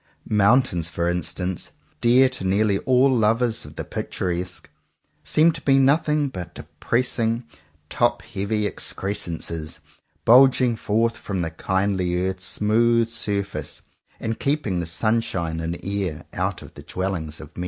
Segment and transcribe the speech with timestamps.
[0.27, 1.69] Mountains, for instance,
[2.01, 4.67] dear to nearly all lovers of the picturesque,
[5.23, 7.43] seem to be nothing but de pressing
[7.87, 9.79] top heavy excrescences,
[10.25, 13.83] bulging forth from the kindly earth's smooth sur face,
[14.19, 17.59] and keeping the sunshine and air out of the dwellings of men.